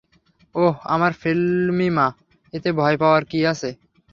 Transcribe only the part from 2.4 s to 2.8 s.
এতে